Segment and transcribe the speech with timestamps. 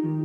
[0.00, 0.16] Эрхэм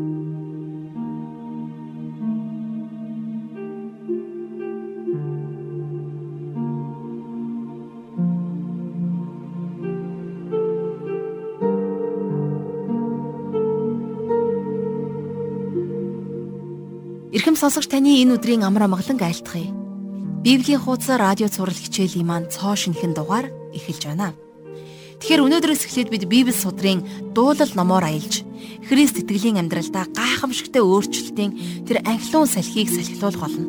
[17.60, 19.68] сонсогч таны энэ өдрийн амар амгалан айлтгая.
[20.40, 24.32] Библийн хуудас радио цаурал хичээлийн маань цоо шинхэн дугаар эхэлж байна.
[25.20, 27.04] Тэгэхээр өнөөдрөөс эхлээд бид Библи судрын
[27.36, 28.48] дуулал номоор аялж
[28.86, 33.66] Христ итгэлийн амьдралдаа гайхамшигтай өөрчлөлтийн тэр анхлуун салхийг салхилуулах болно.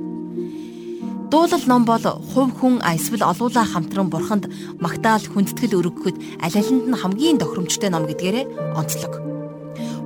[1.32, 4.44] Дуулал ном бол хувь хүн эсвэл олуулаа хамтран бурханд
[4.76, 9.12] магтаал хүндэтгэл өргөхөд аль алинд нь хамгийн тохиромжтой ном гэдгээрээ онцлог.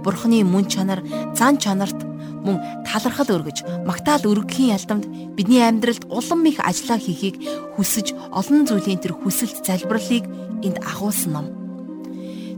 [0.06, 1.02] Бурхны мөн чанар,
[1.34, 1.98] зан чанарт
[2.46, 5.04] мөн талархал өргөж, магтаал өргөхийн ялдамд
[5.34, 7.36] бидний амьдралд улам их ажиллаа хийхийг
[7.74, 10.24] хүсэж олон зүйлийн тэр хүсэлт залбирлыг
[10.64, 11.46] энд агуулсан ном.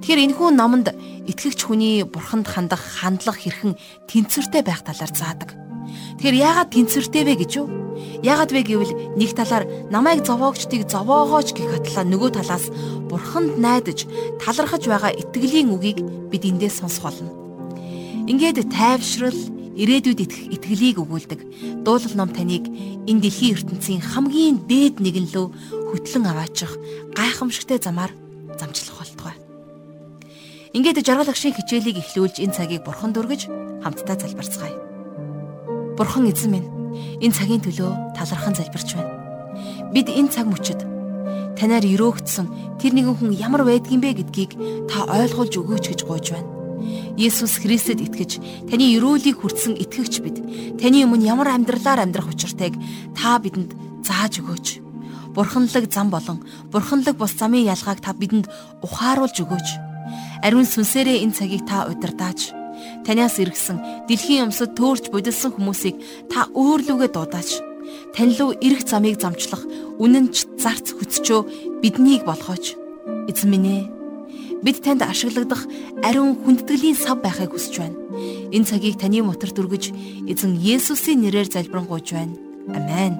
[0.03, 0.87] Тэгэхээр энэхүү номонд
[1.27, 5.51] итгэгч хүний бурханд хандах хандлага хэрхэн тэнцвэртэй байх талаар заадаг.
[6.19, 7.67] Тэгэхээр яагаад тэнцвэртэй вэ гэж юу?
[8.23, 12.71] Яагаад вэ гэвэл нэг талаар намайг зовоогчдыг зовоогооч гэх хатлаа нөгөө талаас
[13.11, 14.07] бурханд найдаж
[14.39, 15.99] талархаж байгаа итгэлийн үгийг
[16.31, 17.31] бид эндээс сонсох болно.
[18.31, 19.37] Ингээд тайвшрал,
[19.75, 21.41] ирээдүйд итгэх итгэлийг өгүүлдэг.
[21.83, 22.71] Дуулал ном таныг
[23.11, 25.47] энэ дэлхийн ертөнцийн хамгийн дээд нэгэн лөө
[25.91, 26.73] хөтлөн аваачих
[27.19, 28.15] гайхамшигтай замаар
[28.55, 29.42] замчлах болтугай.
[30.73, 33.45] Ингээд жаргал агшийн хичээлийг эхлүүлж энэ цагийг бурханд өргөж
[33.85, 34.73] хамтдаа залбирцгаая.
[36.01, 36.69] Бурхан эзэн минь
[37.21, 39.13] энэ цагийн төлөө талархан залбирч байна.
[39.93, 40.81] Бид энэ цаг мөчид
[41.61, 44.57] танаар өрөөгдсөн тэр нэгэн хүн ямар байдгийм бэ гэдгийг
[44.89, 46.49] та ойлгуулж өгөөч гэж гуйж байна.
[47.21, 48.41] Есүс Христэд итгэж
[48.73, 50.41] таны өрөөлийг хүртсэн итгэгч бид
[50.81, 52.81] таны өмнө ямар амьдралаар амьдрах учиртайг
[53.13, 53.77] та бидэнд
[54.09, 54.81] зааж өгөөч.
[55.37, 56.41] Бурханлаг зам болон
[56.73, 58.49] бурханлаг бус замын ялгааг та бидэнд
[58.81, 59.92] ухааруулж өгөөч.
[60.43, 62.53] Ариун сүнсээрээ энэ цагийг та удирдаач.
[63.07, 65.97] Танаас иргсэн дэлхийн өмсөд төөрч будилсан хүмүүсийг
[66.31, 67.63] та өөрлөгөө дуудаач.
[68.15, 69.63] Тань руу эрэх замыг замчлах
[70.03, 72.75] үнэнч зарц хөтчөө биднийг болгооч.
[73.31, 73.85] Эзэн минь ээ
[74.63, 75.67] Бид танд ашиглагдах
[76.07, 77.99] ариун хүндэтгэлийн сав байхыг хүсэж байна.
[78.55, 79.91] Энэ цагийг таны моторт өргөж
[80.31, 82.39] эзэн Есүсийн нэрээр залбирanгуйж байна.
[82.71, 83.19] Амен.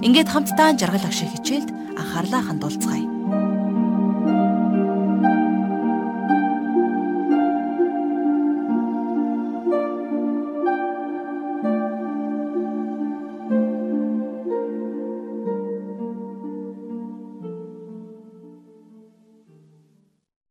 [0.00, 3.09] Ингээд хамтдаа жаргал ах шиг хичээлд анхаарлаа хандуулцгаая.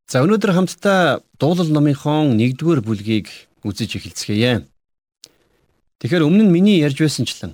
[0.09, 3.29] За өнөөдөр хамтдаа дуулал номынхон 1-р бүлгийг
[3.61, 4.65] үзэж эхэлцгээе.
[6.01, 7.53] Тэгэхээр өмнө нь миний ярьж байсанчлан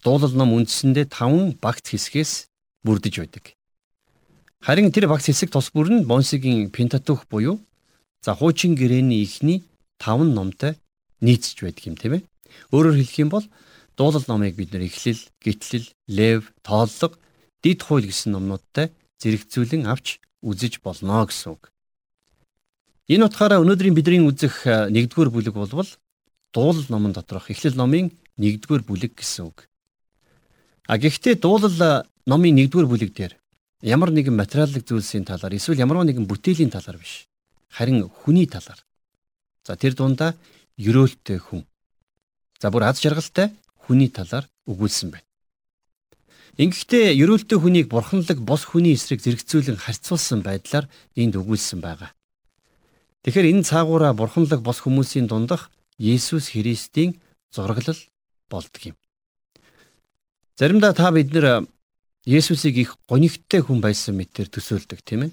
[0.00, 2.48] дуулал ном үндсэндээ 5 багц хэсгээс
[2.88, 3.52] бүрдэж байдаг.
[4.64, 7.60] Харин тэр багц хэсэг тус бүр нь Бонсигийн Пентатух буюу
[8.24, 9.68] за хуучин гэрээний ихний
[10.00, 10.80] 5 номтой
[11.20, 12.24] нийцж байдаг юм тийм ээ.
[12.72, 13.44] Өөрөөр хэлэх юм бол
[14.00, 17.20] дуулал номыг бид нэр эхлэл, гитлэл, лев, тооллого,
[17.60, 18.88] дид хууль гэсэн номнуудтай
[19.20, 21.68] зэрэгцүүлэн авч үзэж болно гэсэн үг.
[23.10, 25.90] Энэ утгаараа өнөөдрийн бидний үзэх нэгдүгээр бүлэг болвол
[26.54, 29.66] дуулал номон доторх эхлэл номын нэгдүгээр бүлэг гэсэн үг.
[30.86, 33.34] А гэхдээ дуулал номын нэгдүгээр бүлэг дээр
[33.82, 37.26] ямар нэгэн материалын зүйлсийн талаар эсвэл ямар нэгэн бүтээлийн талаар биш.
[37.66, 38.78] Харин хүний талаар.
[39.66, 40.38] За тэр дундаа
[40.78, 41.66] ерөөлттэй хүн.
[42.62, 45.26] За бүр аз жаргалтай хүний талаар өгүүлсэн байна.
[46.62, 50.86] Ингэхдээ ерөөлттэй хүнийг бурханлаг бос хүний эсрэг зэрэгцүүлэн харьцуулсан байдлаар
[51.18, 52.14] энд өгүүлсэн байгаа.
[53.24, 55.68] Тэгэхээр энэ цаагаараа бурханлаг бос хүмүүсийн дундах
[56.00, 57.20] Есүс Христийн
[57.52, 58.00] зураглал
[58.48, 58.96] болдг юм.
[60.56, 61.68] Заримдаа та бид нэр
[62.24, 65.32] Есүсийг их гонигтай хүн байсан мэтэр төсөөлдөг тийм ээ.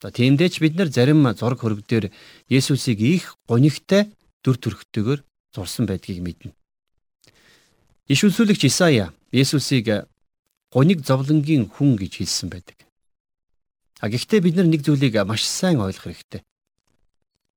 [0.00, 2.12] За тиймдээ ч бид нар зарим зураг хөрөг дээр
[2.48, 4.12] Есүсийг их гонигтай
[4.44, 5.20] дүр төрхтэйгээр
[5.52, 6.52] зурсан байдгийг мэднэ.
[8.08, 10.08] Иш үзүүлэгч Исая Есүсийг
[10.72, 12.76] гоник зовлонгийн хүн гэж хэлсэн байдаг.
[14.00, 16.44] А гэхдээ бид нар нэг зүйлийг маш сайн ойлгох хэрэгтэй.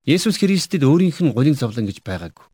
[0.10, 2.50] Есүс Христэд өөрийнх нь гуниг зовлон гэж байгаагүй.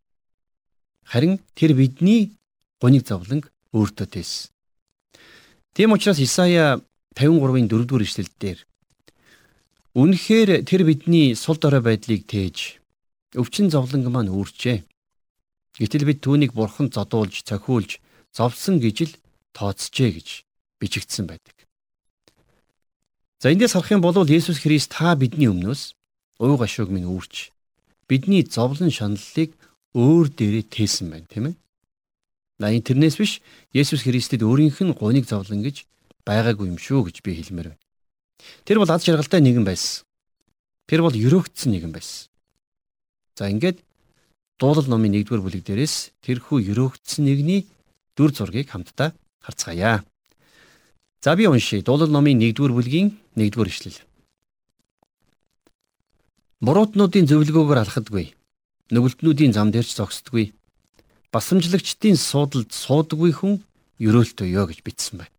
[1.07, 2.36] Харин тэр бидний
[2.84, 4.52] гуниг зовлон өөртөө тээсэн.
[5.72, 6.84] Тийм учраас Исая
[7.16, 8.60] 53-ын 4-р эшлэл дээр
[9.96, 12.84] Үнэхээр тэр бидний сул дорой байдлыг тээж
[13.40, 14.84] өвчин зовлонг маань үүрчээ.
[15.80, 18.04] Гэтэл бид түүнийг бурхан зодуулж, цохиулж,
[18.36, 19.13] зовсон гэж л
[19.56, 20.28] тооцжээ гэж
[20.84, 21.56] бичигдсэн байдаг.
[23.40, 25.96] За эндээс харах юм бол Есүс Христ та бидний өмнөөс
[26.40, 27.52] уй гашууг минь үүрч
[28.08, 29.56] бидний зовлон шаналлыг
[29.96, 31.56] өөр дээрээ тээсэн байна тийм ээ.
[32.60, 33.42] На энэ тэрнээс биш
[33.74, 35.88] Есүс Христэд өөрийнх нь гуниг зовлон гэж
[36.28, 37.84] байгаагүй юм шүү гэж би хэлмээр байна.
[38.64, 40.04] Тэр бол аз жаргалтай нэгэн байсан.
[40.88, 42.30] Тэр бол өрөөгдсөн нэгэн байсан.
[43.36, 43.84] За ингээд
[44.60, 47.68] дуулал номын 1-р бүлэг дээрээс тэрхүү өрөөгдсөн нэгний
[48.16, 49.12] дүр зургийг хамтдаа
[49.44, 50.04] харцгаая.
[51.20, 51.84] За би уншия.
[51.84, 54.00] Дуулал номын 1-р бүлгийн 1-р ишлэл.
[56.63, 58.31] Буруутнуудын зөвлөгөөгөөр алхадаггүй.
[58.96, 60.56] Нүгэлтнүүдийн зам дээрч зогсдоггүй.
[61.28, 63.60] Басамжлагчдын суудалд суудаггүй хүн
[64.00, 65.36] ерөөлтөө ёо гэж бичсэн байна.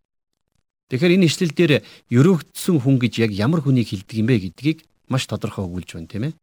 [0.92, 1.72] Тэгэхээр энэ ишлэл дээр
[2.12, 4.78] ерөөгдсөн хүн гэж яг ямар хүнийг хэлдэг юм бэ гэдгийг
[5.08, 6.34] маш тодорхой өгүүлж байна тийм ээ.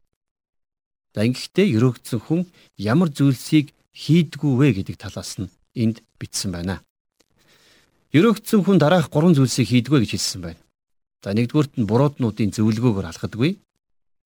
[1.13, 2.41] За ингэхдээ ерөөгдсөн хүн
[2.81, 6.81] ямар зүйлсийг хийдгүү вэ гэдэг талаас нь энд бичсэн байна.
[8.09, 10.61] Ерөөгдсөн хүн дараах гурван зүйлсийг хийдгүү гэж хэлсэн байна.
[11.21, 13.61] За нэгдүгüүрт нь буруутнуудын зөвлөгөөгөөр алхадаггүй.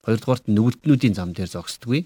[0.06, 2.06] Хоёрдугаарт нүгэлтнүүдийн зам дээр зогсдоггүй.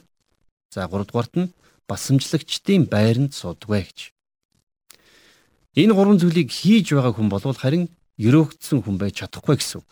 [0.72, 1.52] За гуравдугаарт нь
[1.90, 4.00] басамжлагчдын байранд суудаггүй гэж.
[5.76, 7.88] Энэ гурван зүйлийг хийж байгаа хүн бол харин
[8.20, 9.90] ерөөгдсөн хүн байж чадахгүй гэсэн үг.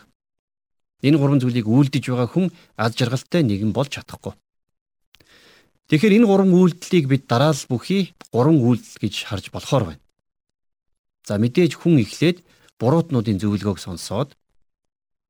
[1.08, 4.36] Энэ гурван зүйлийг үйлдэж байгаа хүн аз жаргалтай нэгэн болж чадахгүй.
[5.88, 10.04] Тэгэхээр энэ гурван үйлдэлийг бид дараал бүхий гурван үйлдэл гэж харж болохоор байна.
[11.24, 12.44] За мэдээж хүн эхлээд
[12.80, 14.36] буруутнуудын зөвлөгөөг сонсоод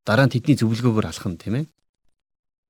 [0.04, 1.65] дараа нь тэдний зөвлөгөөгөөр алах нь тийм ээ.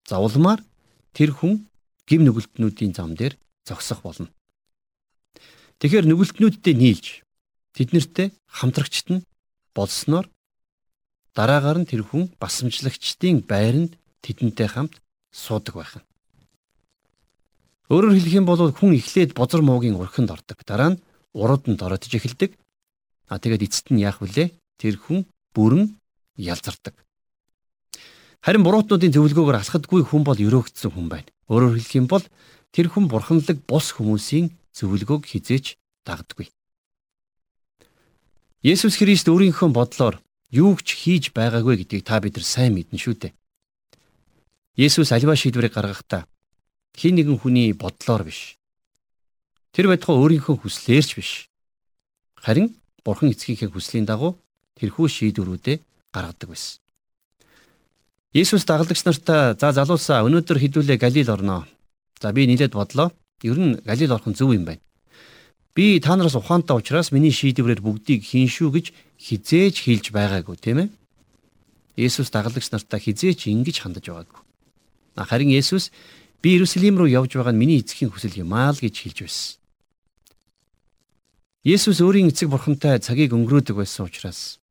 [0.09, 0.65] За улмаар
[1.13, 1.69] тэр хүн
[2.09, 4.33] гим нүгэлтнүүдийн зам дээр зогсох болно.
[5.77, 7.21] Тэгэхээр нүгэлтнүүдтэй нийлж
[7.77, 9.25] тэднэртэй хамтрагчт нь
[9.77, 10.25] болсноор
[11.37, 14.97] дараагаар нь тэр хүн басамжлагчдын байранд тэдэнтэй хамт
[15.29, 16.05] суудаг байх нь.
[17.93, 20.57] Өөрөөр хэлэх юм бол хүн эхлээд бозор муугийн урхинд ордог.
[20.65, 21.01] Дараа нь
[21.37, 22.57] урууданд оротж эхэлдэг.
[23.29, 24.57] А тэгээд эцэст нь яах вүлээ?
[24.81, 26.01] Тэр хүн бүрэн
[26.33, 26.97] ялзардаг.
[28.39, 31.27] Харин буруутнуудын зөвлөгөөгөөр алхадгүй хүн бол өрөөгдсөн хүн байна.
[31.51, 32.23] Өөрөөр хэлэх юм бол
[32.71, 35.75] тэр хүн бурханлаг бос хүмүүсийн зөвлөгөөг хизээч
[36.07, 36.47] дагдаггүй.
[38.63, 40.23] Есүс Христ өөрийнхөө бодлоор
[40.55, 43.33] юу ч хийж байгаагүй гэдгийг та бид нар сайн мэднэ шүү дээ.
[44.79, 46.23] Есүс аливаа шийдвэрийг гаргахдаа
[46.95, 48.55] хин нэгэн хүний бодлоор биш.
[49.75, 51.31] Тэр байтугай өөрийнхөө хүслээрч биш.
[52.39, 54.39] Харин Бурхан эцгийнхээ хүслийн дагуу
[54.79, 55.77] тэрхүү шийдвэрүүдээ
[56.11, 56.79] гаргадаг байсан.
[58.33, 61.65] Иесус дагалдагч нартаа за залуусаа өнөөдөр хідүүлээ Галил орноо.
[62.21, 63.11] За би нийлээд бодлоо.
[63.41, 64.81] Ер нь Галил орох нь зөв юм байна.
[65.73, 68.85] Би та нараас ухаантай учраас миний шийдвэрээр бүгдийг хийн шүү гэж
[69.17, 70.89] хизээж хэлж байгаагүй тийм ээ.
[71.97, 74.41] Иесус дагалдагч нартаа хизээж ингэж хандаж байгаагүй.
[75.17, 75.89] Харин Иесус
[76.41, 79.59] Би Иерусалим руу явж байгаа нь миний эцгийн хүсэл юм аа л гэж хэлж байсан.
[81.67, 84.63] Есүс өөрийн эцэг бурхантай цагийг өнгөрөөдөг байсан учраас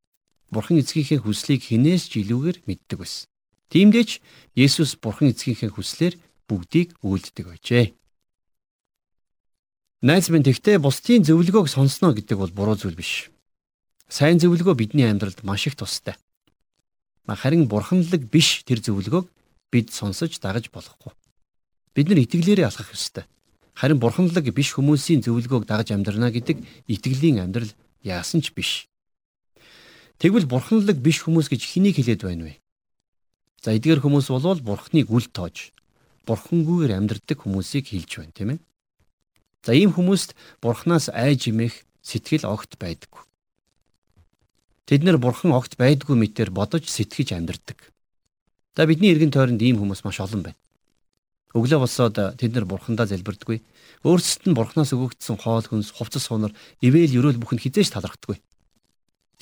[0.48, 3.28] бурхан эцгийнхээ хүслийг хинээс ч илүүгээр мэддэг байсан.
[3.68, 4.20] Тиймдээч
[4.56, 6.14] Есүс бурхан эцгийнхээ хүслээр
[6.48, 7.86] бүгдийг үйлддэг байжээ.
[10.02, 13.28] Найз минь тэгтээ бусдын зөвлөгөөг сонсно гэдэг бол буруу зүйл биш.
[14.08, 16.16] Сайн зөвлөгөө бидний амьдралд маш их тустай.
[17.28, 19.26] Харин бурханлаг биш тэр зөвлөгөөг
[19.68, 21.12] бид сонсож дагаж болохгүй.
[21.92, 23.28] Бид нар итгэлээрээ алхах ёстой.
[23.76, 27.68] Харин бурханлаг биш хүмүүсийн зөвлөгөөг дагаж амьдрна гэдэг итгэлийн амьдрал
[28.00, 28.88] яасан ч биш.
[30.16, 32.54] Тэгвэл бурханлаг биш хүмүүс гэж хэнийг хэлээд байна вэ?
[33.62, 35.74] За эдгээр хүмүүс болвол бурхныг үл тоож
[36.28, 38.60] бурхангүйгээр амьдрдаг хүмүүсийг хэлж байна, тийм ээ.
[39.64, 43.24] За ийм хүмүүст бурхнаас айж имэх сэтгэл огт байдаггүй.
[44.86, 47.92] Тэд нар бурхан огт байдгүй мэтэр бодож сэтгэж амьдрдаг.
[48.76, 50.60] За бидний эргэн тойронд ийм хүмүүс маш олон байна.
[51.56, 53.60] Өглөө болсоод тэд нар бурхандаа залбирдаггүй.
[54.04, 56.52] Өөрсдөд нь бурхнаас өгөгдсөн хоол хүнс, хувцас сунар,
[56.84, 58.38] ивэл ерөөл бүхэнд хизээж талархдаггүй.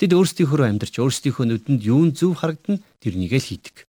[0.01, 3.85] Тэд өөрсдийнхөө амьдарч өөрсдийнхөө нүдэнд юун зөв харагдана тэрнийг л хийдэг.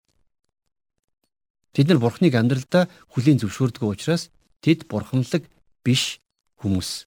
[1.78, 4.34] Тэд нар бурхныг амьдралдаа хүлийн зөвшөөрдөг учраас
[4.66, 5.46] тэд бурханлаг
[5.86, 6.18] биш
[6.58, 7.06] хүмүүс.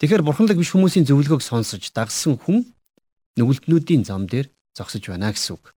[0.00, 2.64] Тэгэхээр бурханлаг биш хүмүүсийн зөвлөгөөг сонсож дагсан хүн
[3.36, 5.76] нүгэлтнүүдийн зам дээр зогсож байна гэсэн үг.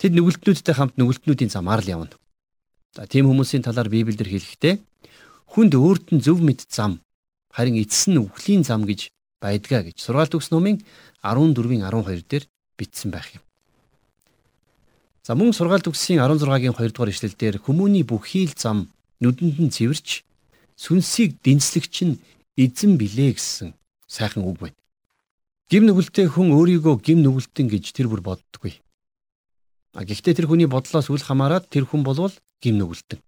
[0.00, 2.16] Тэд нүгэлтнүүдтэй хамт нүгэлтнүүдийн замаар л явна.
[2.96, 4.80] За тийм хүмүүсийн талаар Библиэлд хэлэхдээ
[5.52, 7.04] хүнд өөрт нь зөв мэд зам
[7.52, 10.80] харин эцэс нь үхлийн зам гэж байдгаа гэж сургаалт өгс номын
[11.20, 12.44] 14-ийн 12 дээр
[12.80, 13.44] бичсэн байх юм.
[15.30, 18.90] За мөн сургаалт өгсийн 16-гийн 2 дугаар ишлэлдэр хүмүүний бүхий л зам
[19.22, 20.26] нүдэнд нь цэвэрч
[20.74, 22.18] сүнсийг дэнслэгч нь
[22.58, 23.70] эзэн билээ гэсэн
[24.10, 24.78] сайхан үг байна.
[25.70, 28.82] Гим нүгэлтэй хүн өөрийгөө гим нүгэлтэн гэж тэр бүр боддоггүй.
[29.94, 33.22] А гэхдээ тэр хүний бодлоос үл хамааран тэр хүн болвол гим нүгэлтэн.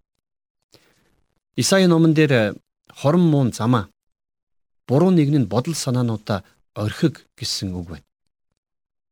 [1.55, 2.59] Исаи номон дээр
[2.91, 3.87] хорон муун замаа
[4.91, 6.43] буруу нэгэн бодол санаануудаа
[6.75, 8.07] орхиг гэсэн үг байна.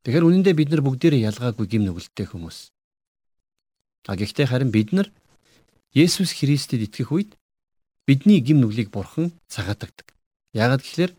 [0.02, 2.79] Тэгэхээр үнэндээ бид нар бүгдээрээ ялгаагүй гим нүгэлттэй хүмүүс.
[4.09, 5.09] А гэхдээ харин бид нар
[5.92, 7.37] Есүс Христэд итгэх үед
[8.07, 10.14] бидний гим нүглийг бурхан цагаатагдаг.
[10.54, 11.14] Яагаад гэвэл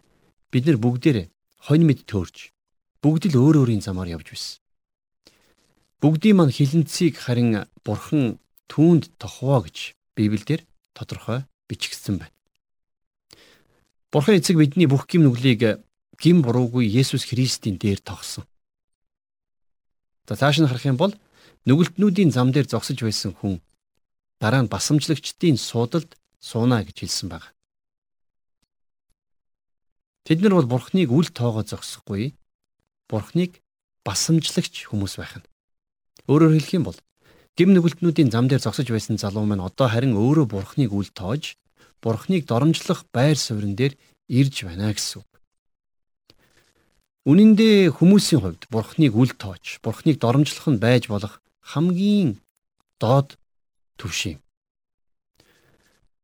[0.49, 1.27] бид нар бүгдээрээ
[1.67, 2.55] хонь мэд төөрж
[3.01, 4.57] бүгд л өөр өөрийн замаар явж байсан.
[6.01, 10.65] Бүгдийн маань хилэнцгийг харин бурхан түүнд тохвоо гэж Библиэлд
[10.97, 12.35] тодорхой бичигдсэн байна.
[14.11, 15.81] Бурхан эцэг бидний бүх гим нүглийг
[16.17, 18.45] гим буруугүй Есүс Христийн дээр тогсон.
[20.27, 21.13] За цааш нь харах юм бол
[21.69, 23.61] нүгэлтнүүдийн зам дээр зогсож байсан хүн
[24.41, 27.53] дараа нь басамжлагчдын суудалд сууна гэж хэлсэн баг.
[30.25, 32.33] Тэд нар бол Бурхныг үл тоогоо зогсохгүй.
[33.05, 33.61] Бурхныг
[34.01, 35.49] басамжлагч хүмүүс байх нь.
[36.25, 36.97] Өөрөөр хэлэх юм бол
[37.53, 41.57] гим нүгэлтнүүдийн зам дээр зогсож байсан залуу маань одоо харин өөрөө Бурхныг үл тоож,
[42.01, 43.93] Бурхныг доромжлох байр суурин дээр
[44.25, 45.29] ирж байна гэсэн үг.
[47.29, 51.41] Үнэн дээр хүмүүсийн хувьд Бурхныг үл тоож, Бурхныг доромжлох нь байж болох
[51.71, 52.43] хамгийн
[52.99, 53.39] доод
[53.95, 54.43] төвшин.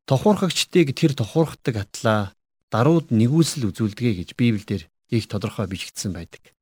[0.04, 2.20] Тохуурхагчдыг тэр тохуурхдаг атлаа
[2.68, 6.52] дарууд нэгүсэл үзүүлдэгэ гэж Библиэлд их тодорхой бичигдсэн байдаг.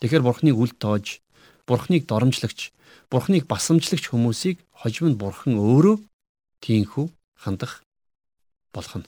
[0.00, 1.20] Тэгэхээр Бурхныг үл тоож,
[1.68, 2.72] Бурхныг доромжлагч,
[3.12, 6.00] Бурхныг басамжлагч хүмүүсийг хожим нь Бурхан өөрөө
[6.64, 7.06] тийхүү
[7.36, 7.84] хандах
[8.72, 9.06] болох нь.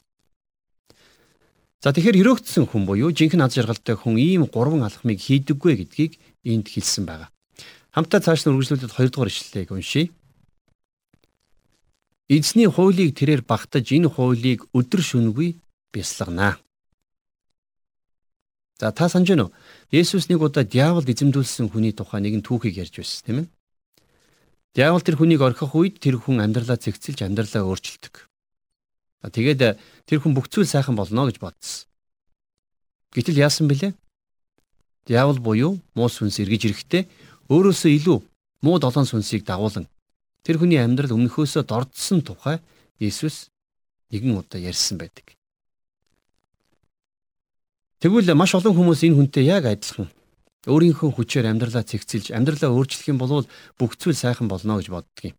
[1.80, 6.12] За тэгэхээр өрөөгдсөн хүн буюу жинхэнэ аз жаргалтай хүн ийм гурван алхмыг хийдэггүй гэдгийг
[6.44, 7.32] энд хэлсэн байгаа.
[7.94, 10.12] Хамтдаа цааш нь үргэлжлүүлээд 2 дугаар ишлэлийг уншийе.
[12.28, 15.56] Эзний хуулийг тэрээр багтаж энэ хуулийг өдөр шөнөгүй
[15.92, 16.60] бясалгана.
[18.76, 19.54] За та санаж байна уу?
[19.90, 23.46] Есүс нэг удаа диавол эзэмдүүлсэн хүний тухай нэгэн түүхийг ярьж байсан тийм ээ.
[24.76, 28.28] Диавол тэр хүнийг орхих үед тэр хүн амьдралаа зэгцэлж амьдралаа өөрчилдөг.
[29.24, 31.88] Тэгээд тэр хүн бүх зүйл сайхан болно гэж бодсон.
[33.16, 33.96] Гэтэл яасан бэлээ?
[35.08, 37.02] Диавол буюу муу сүнс эргэж ирэхдээ
[37.48, 38.18] өөрөөсөө илүү
[38.64, 39.88] муу долоон сүнсийг дагуулan
[40.44, 42.60] тэр хүний амьдрал өмнөхөөсөө дордсон тухай
[43.00, 43.48] Иесус
[44.10, 45.36] нэгэн удаа ярьсан байдаг.
[48.00, 50.10] Тэгвэл маш олон хүмүүс энэ хүнтэй яг адилхан
[50.66, 53.46] өөрийнхөө хүчээр амьдралаа цэгцэлж амьдралаа өөрчлөх юм бол
[53.78, 55.34] бүх зүйл сайхан болно гэж боддгийг.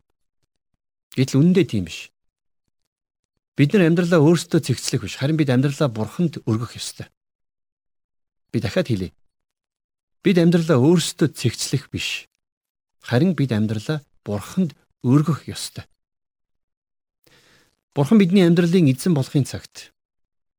[1.16, 2.10] Гэтэл үнэндээ тийм биш.
[3.56, 7.08] Бид нар амьдралаа өөрсдөө цэгцлэх биш, харин бид амьдралаа бурханд өргөх ёстой.
[8.52, 9.12] Би дахиад хэлье.
[10.20, 12.28] Бид амьдралаа өөрсдөө цэгцлэх биш.
[13.00, 15.88] Харин бид амьдралаа бурханд өргөх ёстой.
[17.96, 19.96] Бурхан бидний амьдралын эзэн болохын цагт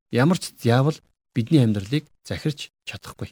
[0.09, 0.97] ямар ч диавол
[1.37, 3.29] бидний амьдралыг захирч чадахгүй.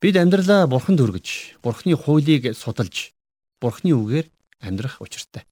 [0.00, 3.12] Бид амьдралаа бурханд өргөж, бурхны хуулийг судалж,
[3.60, 4.26] бурхны үгээр
[4.64, 5.44] амьдрах учиртай.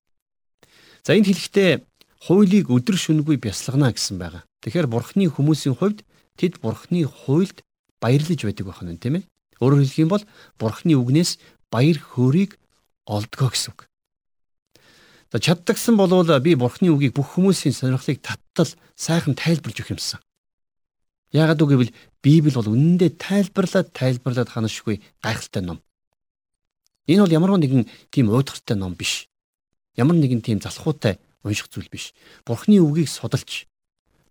[1.04, 1.84] За энэ хэлэхдээ
[2.24, 4.42] хуулийг өдөр шөнөгүй бясалгана гэсэн байгаа.
[4.64, 6.02] Тэгэхээр бурхны хүмүүсийн хувьд
[6.34, 7.62] тэд бурхны хуйлд
[8.00, 9.24] баярлаж байдаг байх нь тийм ээ.
[9.60, 10.24] Өөрөөр хэлэх юм бол
[10.56, 11.36] бурхны үгнээс
[11.70, 12.56] баяр хөөргийг
[13.04, 13.86] олдгоо гэсэн үг.
[15.30, 20.18] За чаддагсан болвол би бурхны үгийг бүх хүмүүсийн сонирхлыг таттал сайхан тайлбарж өгөх юмсан.
[21.30, 25.78] Яагаад үг гэвэл Библи бол үнэндээ тайлбарлаад тайлбарлаад ханашгүй гайхалтай ном.
[27.06, 29.30] Энэ бол ямар нэгэн тийм уйдгартай ном биш.
[29.94, 32.12] Ямар нэгэн тийм залхуутай унших зүйл биш.
[32.44, 33.69] Бурхны үгийг судалж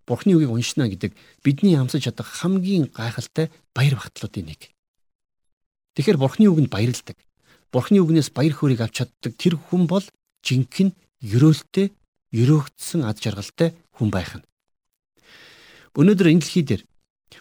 [0.09, 1.13] Бурхны үгийг уншина гэдэг
[1.45, 4.73] бидний амсаж чадах хамгийн гайхалтай баяр багтлуудын нэг.
[5.93, 7.17] Тэгэхээр Бурхны үгэнд баярладаг.
[7.69, 10.01] Бурхны үгнээс баяр хөөргийг авч чаддаг тэр хүн бол
[10.41, 11.93] жинхэнэ ерөөлтэй,
[12.33, 14.45] ерөөгдсөн ад жаргалтай хүн байх нь.
[15.93, 16.83] Өнөөдөр энэ дэлхий дээр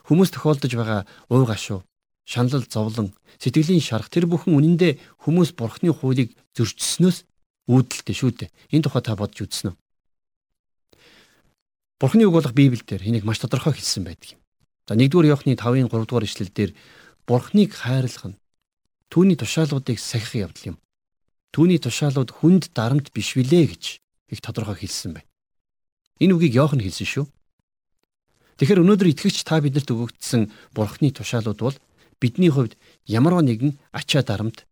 [0.05, 1.01] хүмүүс тохиолдож байгаа
[1.33, 1.81] ууй гашуу,
[2.29, 7.25] шаналл зовлон, сэтгэлийн шарах тэр бүхэн үнэндээ хүмүүс бурхны хуулийг зөрчснөөс
[7.73, 8.51] үүдэлтэй шүү дээ.
[8.77, 9.77] Энэ тухай та бодж үзсэн үү?
[11.99, 14.40] Бурхны үг болох Библиэлд энийг маш тодорхой хэлсэн байдаг юм.
[14.87, 16.71] За 1-р Иохны 5-ын 3-р ишлэлдэр
[17.26, 18.38] Бурхныг хайрлах нь
[19.11, 20.76] түүний тушаалуудыг сахих явдал юм.
[21.50, 23.85] Түүний тушаалууд хүнд дарамт биш вүлээ гэж
[24.31, 25.28] их тодорхой хэлсэн байна.
[26.23, 27.26] Энэ үгийг Иохан хэлсэн шүү.
[28.62, 31.76] Тэгэхээр өнөөдөр итгэгч та бидэнд өгөгдсөн Бурхны тушаалууд бол
[32.23, 32.78] бидний хувьд
[33.11, 34.71] ямар нэгэн ачаа дарамт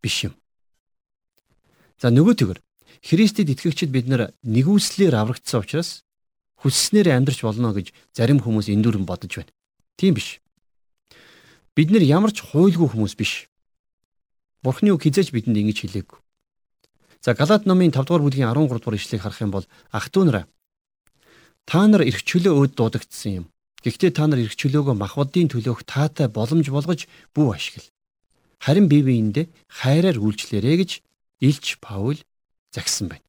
[0.00, 0.32] биш юм.
[2.00, 2.64] За нөгөөтэйгөр
[3.02, 6.04] Христэд итгэгчид бид нар нэгүслэр аврагдсан учраас
[6.62, 9.52] хүсснээр амьдрч болно гэж зарим хүмүүс эндүрэн бодож байна.
[9.98, 10.38] Тийм биш.
[11.74, 13.50] Бид нар ямар ч хуйлгүй хүмүүс биш.
[14.62, 16.18] Бурхны үг хизээж бидэнд ингэж хэлээгүй.
[17.22, 20.46] За Галаат номын 5 дугаар бүлгийн 13 дугаар ишлэгийг харах юм бол ах トゥ нараа
[21.66, 23.46] та нар эрх чөлөө өөд дуудагдсан юм.
[23.82, 27.90] Гэхдээ та нар эрх чөлөөгөө махбодын төлөөх таатай боломж болгож бүү ашигла.
[28.62, 30.90] Харин бие биендээ хайраар үйлчлээрэй гэж
[31.42, 32.18] Илч Паул
[32.70, 33.26] загсан байна.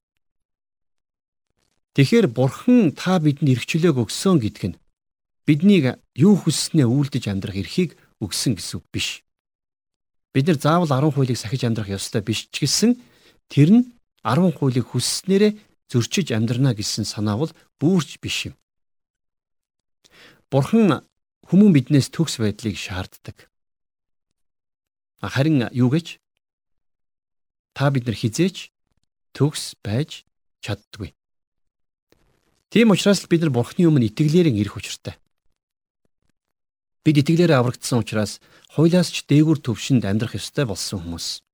[1.93, 4.79] Тэгэхээр бурхан та бидэнд эрхчлөөг өгсөн гэдг нь
[5.45, 9.21] биднийг юу хүсснээ үйлдэж амьдрах эрхийг өгсөн гэсэн үг биш.
[10.33, 12.97] Бид нар заавал 10 хуулийг сахиж амьдрах ёстой биш ч гэсэн
[13.51, 13.81] тэр нь
[14.25, 15.53] 10 хуулийг хүсснээрээ
[15.91, 18.55] зөрчиж амьдрна гэсэн санаа бол бүрч биш юм.
[20.49, 21.05] Бурхан
[21.45, 23.49] хүмүүн биднээс төгс байдлыг шаарддаг.
[25.21, 26.23] Харин юу гэж?
[27.73, 28.69] та бид нар хизээч
[29.33, 30.23] төгс байж
[30.61, 31.13] чаддгүй.
[32.73, 35.13] Тийм учраас бид нар Бурхны өмнө итгэлээрэн ирэх учиртай.
[37.05, 38.41] Бид итгэлээрээ аврагдсан учраас
[38.73, 41.45] хуулиас ч дээгүр төвшөнд амьдрах ёстой болсон хүмүүс.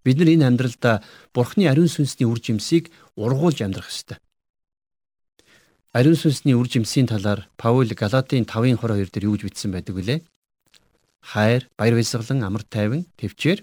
[0.00, 1.04] Бид нар энэ амьдралдаа
[1.36, 2.88] Бурхны ариун сүнсний үр жимсийг
[3.20, 4.16] ургуулж амьдрах ёстой.
[5.92, 10.24] Ариун сүнсний үр жимсийн талаар Паул Галатын 5:22 дээр юу гэж бичсэн байдаг вүлээ?
[11.20, 13.60] Хайр, баяр баясгалан, амар тайван, төвчээр,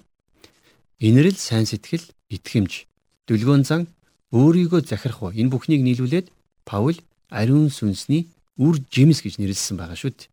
[1.01, 2.85] инэрл, сайн сэтгэл, итгэмж,
[3.25, 3.89] дүлгөөн зан,
[4.29, 5.33] өөрийгөө захирах уу.
[5.33, 6.29] Энэ бүхнийг нийлүүлээд
[6.65, 6.97] Паул
[7.29, 10.29] ариун сүнсний үр жимс гэж нэрлсэн байгаа шүү дээ.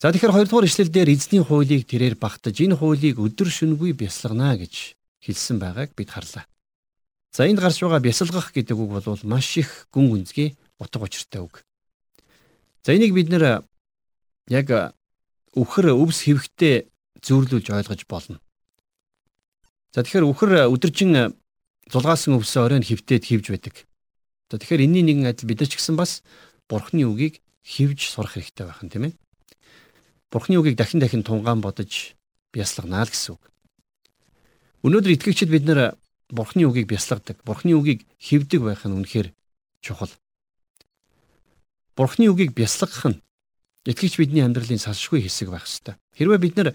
[0.00, 5.56] За тэгэхээр хоёрдугаар ишлэлдэр эзний хуулийг тэрээр багтаж энэ хуулийг өдөр шөнөгүй бясалгана гэж хэлсэн
[5.62, 6.44] байгааг бид харлаа.
[7.32, 11.64] За энд гарч байгаа бясалгах гэдэг үг бол маш их гүн гүнзгий утга учиртай үг.
[12.84, 13.64] За энийг бид нэр
[14.52, 14.68] яг
[15.56, 16.90] үхэр өвс хэвхтэй
[17.24, 18.38] зөөрлүүлж ойлгож болно.
[19.94, 21.32] За тэгэхээр үхэр өдөржин
[21.88, 23.88] зулгаасан өвсөө оройн хөвтөд хөвж байдаг.
[24.50, 26.20] За тэгэхээр энэний нэгэн адил бид нар ч гэсэн бас
[26.68, 29.14] бурхны үгийг хөвж сурах хэрэгтэй байх нь тийм ээ.
[30.28, 32.16] Бурхны үгийг дахин дахин тунгаан бодож
[32.52, 33.42] бясалганаа л гэсэн үг.
[34.84, 35.96] Өнөөдөр итгэгчид бид нэр
[36.28, 39.32] Бурхны үгийг бясалгадаг, Бурхны үгийг хөвдөг байх нь үнэхээр
[39.80, 40.12] чухал.
[41.96, 43.20] Бурхны үгийг бясалгах нь
[43.88, 45.96] итгэгч бидний амьдралын салшгүй хэсэг байх ёстой.
[46.16, 46.68] Хэрвээ бид нэр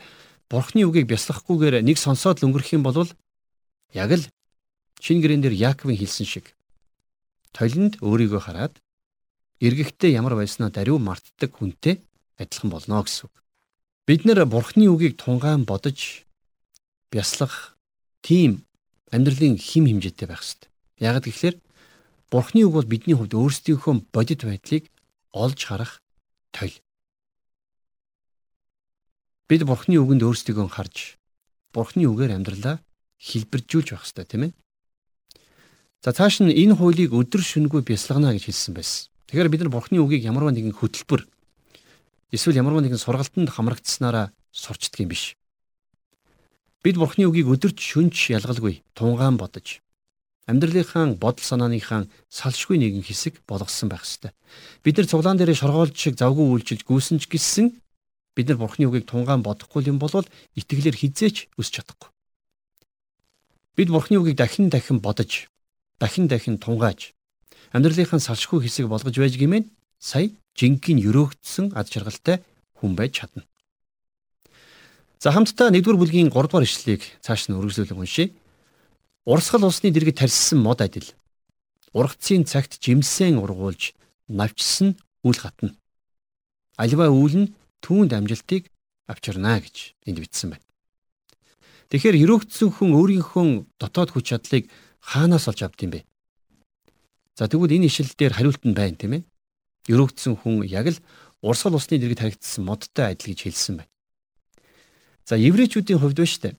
[0.49, 3.09] Бурхны үгийг бясалгахгүйгээр нэг сонсоод л өнгөрөх юм бол
[3.93, 4.25] яг л
[5.01, 6.53] шинэ гэрэн дээр Яаковын хэлсэн шиг
[7.55, 8.73] толинд өөрийгөө хараад
[9.59, 12.01] эргэхдээ ямар байснаа даруй мартдаг хүнтэй
[12.39, 13.35] адилхан болно гэсэн үг.
[14.07, 16.25] Бид нэр Бурхны үгийг тунгаан бодож
[17.11, 17.77] бяслах
[18.21, 18.65] тийм
[19.11, 20.69] амьдралын хим хэмжээтэй байх хэрэгтэй.
[20.99, 21.59] Яг гэвэл
[22.31, 24.85] Бурхны үг бол бидний хувьд өөрсдийнхөө бодит байдлыг
[25.33, 26.01] олж харах
[26.53, 26.77] тойл.
[29.49, 31.17] Бид Бурхны үгэнд өөрсдийгөө харж
[31.73, 32.77] Бурхны үгээр амьдралаа
[33.17, 34.51] хэлбэржүүлж байх хэрэгтэй тийм ээ.
[35.99, 39.11] За цааш нь энэ хуулийг өдөр шөнөгүй бясалгана гэж хэлсэн байсан.
[39.27, 41.27] Тэгэхээр бид нар Бурхны үгийг ямарваа нэгэн хөтөлбөр
[42.31, 45.35] эсвэл ямар нэгэн сургалтанд хамрагдсанараа сурчдаг юм биш.
[46.79, 49.83] Бид Бурхны үгийг өдөрч шөнч ялгалгүй тунгаан бодож
[50.49, 54.31] амьдралынхаа бодол санааныхаа салшгүй нэгэн хэсэг болгосон байх ёстой.
[54.81, 57.65] Бид нар цуглаан дээр шоргоолж шиг завгүй үйлчилж гүйсэн ч гэсэн
[58.33, 60.25] бид нар Бурхны үгийг тунгаан бодохгүй юм бол
[60.57, 62.09] итгэлээр хизээч өсч чадахгүй.
[63.77, 65.45] Бид Бурхны үгийг дахин дахин бодож,
[65.99, 67.13] дахин дахин тунгааж
[67.75, 69.65] амьдралынхаа салшгүй хэсэг болгож байж гэмээр
[69.99, 72.41] сая жинхэнэ өрөөгдсөн ад жаргалтай
[72.79, 73.43] хүн байж чадна.
[75.19, 78.31] За хамтдаа 1-р бүлгийн 3-р ишлэлийг цааш нь үргэлжлүүлэн уншъя.
[79.27, 81.11] Урсгал усны дэргэд тарьсан мод адил.
[81.91, 83.91] Ургацын цагт жимсэн ургуулж
[84.31, 84.95] навчсан
[85.27, 85.75] үл хатна.
[86.79, 87.51] Альва үйл нь
[87.83, 88.71] түүнд амжилтыг
[89.11, 90.65] авчирна гэж энд бичсэн байна.
[91.91, 93.45] Тэгэхээр өрөөгдсөн хүн өөрийнхөө
[93.81, 96.05] дотоод хүч чадлыг хаанаас олж авд юм бэ?
[97.35, 99.23] За тэгвэл энэ ишлэл дээр хариулт нь байна тийм ээ
[99.89, 100.99] өрөөгдсөн хүн яг л
[101.41, 103.91] урсгал усны дэргэд харагдсан модтой адил гэж хэлсэн байна.
[105.25, 106.57] За еврейчүүдийн хувьд ба штэ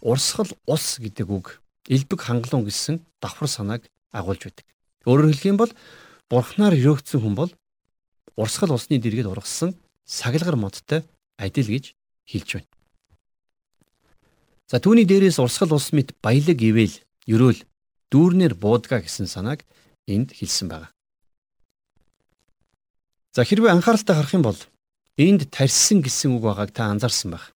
[0.00, 4.66] урсгал ус гэдэг үг элбэг хангалуун гэсэн давхар санааг агуулж байдаг.
[5.06, 5.72] Өөрөөр хэлэх юм бол
[6.30, 7.52] бурхнаар өрөөгдсөн хүн бол
[8.36, 11.04] урсгал усны дэргэд ургасан саглагар модтой
[11.36, 11.94] адил гэж
[12.26, 12.70] хэлж байна.
[14.66, 16.94] За түүний дээрээс урсгал ус мэт баялаг ивэл
[17.26, 17.60] ерөөл
[18.10, 19.66] дүүрнэр буудга гэсэн санааг
[20.06, 20.88] энд хэлсэн байна.
[23.34, 24.60] За хэрвээ анхааралтай харах юм бол
[25.18, 27.52] энд тарьсан гэсэн үг байгааг та анзаарсан байх.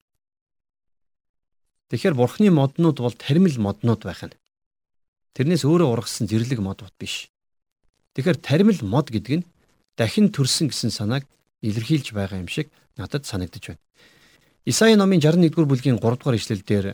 [1.89, 4.37] Тэгэхээр бурхны моднууд бол тармил моднууд байх нь.
[5.35, 7.31] Тэрнээс өөрөө ургасан зэрлэг мод бот биш.
[8.15, 9.49] Тэгэхээр тармил мод гэдэг нь
[9.97, 11.25] дахин төрсөн гэсэн санааг
[11.63, 13.83] илэрхийлж байгаа юм шиг надад санагдаж байна.
[14.67, 16.87] Исаи номын 61-р бүлгийн 3-р ишлэлдэр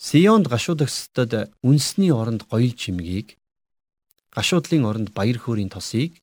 [0.00, 3.36] Сионд гашуудагсдад үнсний оронд гоёл чимгийг
[4.32, 6.16] гашуудлын оронд баяр хөөрийн тосыг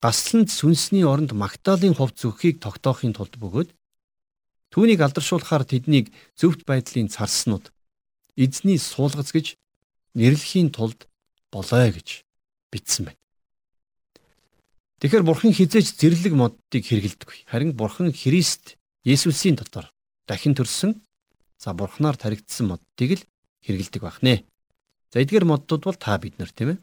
[0.00, 3.76] гасланд сүнсний оронд Магдалины хувц зөвхийг тогтоохын тулд бөгөөд
[4.72, 7.68] түүнийг алдаршуулахаар тэднийг зөвхт байдлын царснууд
[8.40, 9.60] эзний суулгац гэж
[10.16, 11.12] нэрлэхийн тулд
[11.52, 12.24] болоо гэж
[12.72, 13.20] бичсэн байна.
[15.04, 17.52] Тэгэхээр бурхан хизээч зэрлэг моддыг хэрэгэлдэг.
[17.52, 19.92] Харин бурхан Христ Есүсийн дотор
[20.24, 20.96] дахин төрсөн
[21.62, 23.26] за бурханаар таригдсан моддыг л
[23.62, 24.42] хэрэгэлдэг байх нэ.
[25.14, 26.78] За эдгээр моддууд бол та бид нар тийм ээ.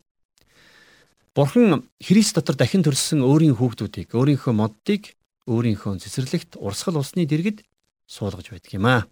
[1.36, 5.20] Бурхан Христ дотор дахин төрсөн өөрийн хүүхдүүдийг, өөрийнхөө моддыг
[5.52, 7.68] өөрийнхөө цэцэрлэгт урсгал усны дэргэд
[8.08, 9.04] суулгаж байдаг юм аа.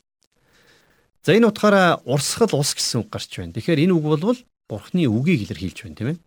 [1.28, 3.52] За энэ утгаараа урсгал ус гэсэн үг гарч байна.
[3.52, 6.18] Тэгэхээр энэ үг бол Бурханы үгийг илэрхийлж байна, тийм ээ.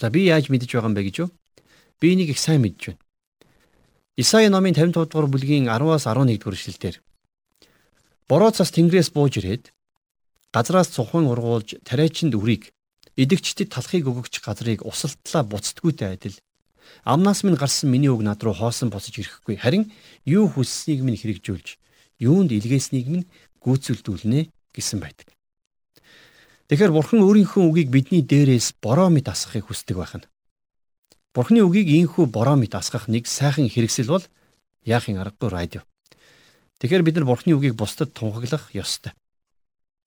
[0.00, 1.30] За би яаж мэдэж байгаа юм бэ гэж юу?
[2.00, 3.00] Би энийг их сайн мэдж байна.
[4.16, 6.96] Исаи номын 55 дугаар бүлгийн 10-аас 11 дугаар эшлэлдэр
[8.28, 9.72] Бороо цас тэнгэрээс бууж ирээд
[10.54, 12.70] газраас цухын ургуулж тариачинд үрийг
[13.16, 16.36] идэгчдэд талхыг өгөгч газрыг усалтлаа буцдгүйтэй адил
[17.04, 19.92] амнаас минь гарсан миний үг над руу хоосон босож ирэхгүй харин
[20.24, 21.78] юу хүсснийг минь хэрэгжүүлж
[22.20, 23.28] юунд илгээснийг минь
[23.64, 25.28] гүйцэлдүүлнэ гэсэн байдаг.
[26.68, 30.26] Тэгэхээр бурхан өөрийнхөө үгийг бидний дээрээс бороо мэд асгахыг хүсдэг байна.
[31.34, 34.24] Бурханы үгийг ийхүү бороо мэд асгах нэг сайхан хэрэгсэл бол
[34.84, 35.82] яахын аргагүй радио.
[36.82, 39.14] Тэгэхээр бид нар бурханы үгийг бусдад тунхаглах ёстой.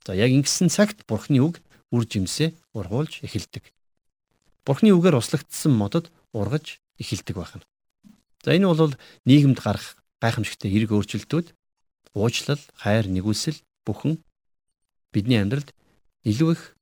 [0.03, 3.71] За яг ингэсэн цагт бурханы үг үр жимсээ ургуулж эхэлдэг.
[4.67, 7.63] Бурханы үгээр услагдсан модод ургаж эхэлдэг байна.
[8.43, 8.91] За энэ бол
[9.23, 11.55] нийгэмд гарах гайхамшигтай эрг өөрчлөлтүүд
[12.11, 13.55] уучлал, хайр, нэгүсэл
[13.87, 14.19] бүхэн
[15.15, 15.71] бидний амьдралд
[16.27, 16.75] илүү их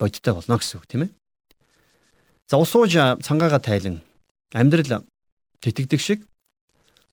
[0.00, 1.12] бодиттой болно гэсэн үг тийм ээ.
[2.48, 4.00] За усууж цангаагаа тайлан
[4.56, 5.04] амьдрал
[5.60, 6.24] тэтгдэг шиг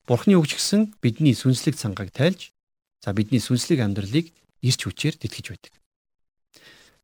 [0.04, 2.52] Бурхны үг ч гэсэн бидний сүнслэг цангааг тайлж
[3.00, 4.28] за бидний сүнслэг амьдралыг
[4.60, 5.72] ирч хүчээр тэтгэж байдаг.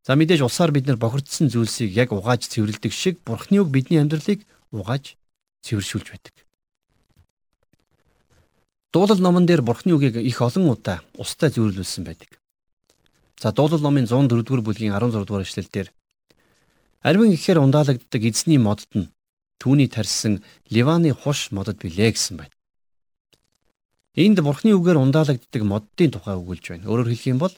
[0.05, 4.45] За мэдээж усаар бид нар бохирдсон зүйлсийг яг угааж цэвэрлдэг шиг Бурхны үг бидний амьдралыг
[4.73, 5.17] угааж
[5.65, 6.35] цэвэршүүлж байдаг.
[8.93, 12.37] Дуулал номон дээр Бурхны үгийг их олон удаа устай зөвөрлүүлсэн байдаг.
[13.41, 15.89] За дуулал номын 104-р бүлгийн 16-р эшлэлдэр
[17.01, 19.09] Арвин ихээр ундаалагддаг эзний модод нь
[19.57, 22.53] түүний тарьсан Ливаны хуш модод билээ гэсэн байна.
[24.19, 26.91] Энд Бурхны үгээр ундаалагддаг моддын тухай өгүүлж байна.
[26.91, 27.55] Өөрөөр хэлэх юм бол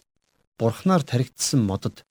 [0.60, 2.04] Бурхнаар таригдсан модод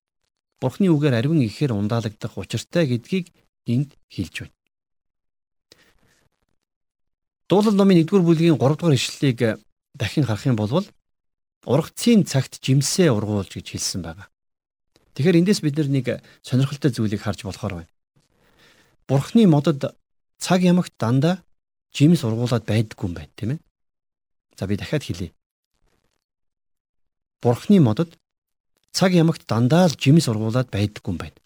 [0.58, 3.30] Бурхны үгээр арвин ихээр ундаалагдах учиртай гэдгийг
[3.70, 4.58] энд хэлж байна.
[7.46, 9.58] Дуулал номын 1-р бүлгийн 3-р ишлэлийг э,
[9.94, 10.86] дахин харах юм бол
[11.66, 14.26] ургацын цагт жимсээ ургуулж гэж хэлсэн байна.
[15.14, 17.92] Тэгэхээр эндээс бид нэг сонирхолтой зүйлийг харж болохоор байна.
[19.06, 19.94] Бурхны модод
[20.40, 21.44] цаг ямагт дандаа
[21.94, 23.60] жимс ургуулад байдаггүй юм байна, тийм ээ.
[24.58, 25.34] За би дахиад хэлье.
[27.42, 28.18] Бурхны модод
[28.92, 31.38] цаг ямагт дандаа л жимс ургуулад байдаггүй юм байна.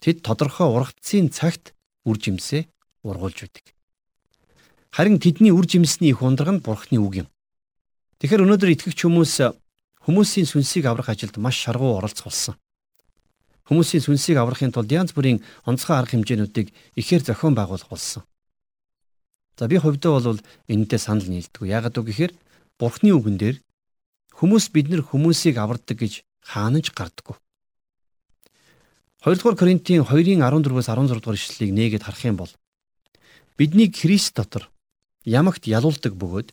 [0.00, 1.74] Тэд тодорхой ургацын цагт
[2.08, 2.66] үр жимсээ
[3.04, 3.64] ургуулж байдаг.
[4.90, 7.28] Харин тэдний үр жимсний их ундраг нь Бурхны үг юм.
[8.20, 9.34] Тэгэхээр өнөөдөр итгэгч хүмүүс
[10.06, 12.54] хүмүүсийн сүнсийг аврах ажилд маш шаргуу оролцох болсон.
[13.66, 18.26] Хүмүүсийн сүнсийг аврахын тулд янз бүрийн онцгой арга хэмжээнүүдийг ихээр зохион байгуулах болсон.
[19.58, 21.62] За би хувьдаа бол энэтэй санал нийлдэг.
[21.68, 22.32] Яагаад вэ гэхээр
[22.78, 23.56] Бурхны үгэн дээр
[24.32, 27.36] хүмүүс бид нар хүмүүсийг авардаг гэж хаанаж гардаггүй.
[29.22, 32.52] 2 дугаар Коринтын 2-ын 14-өөс 16 дугаар ишлэлийг нээгээд харах юм бол
[33.54, 34.66] биднийг Христ дотор
[35.22, 36.48] ямагт ялуулдаг бөгөөд